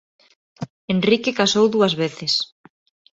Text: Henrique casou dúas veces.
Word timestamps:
Henrique 0.93 1.37
casou 1.39 1.65
dúas 1.73 1.93
veces. 2.01 2.33